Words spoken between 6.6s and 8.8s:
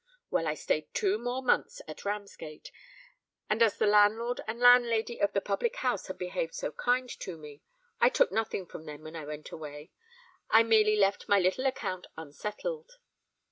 kind to me, I took nothing